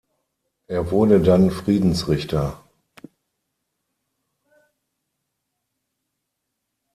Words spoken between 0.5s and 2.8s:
Er wurde dann Friedensrichter.